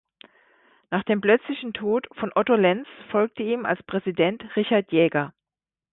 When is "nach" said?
0.89-1.03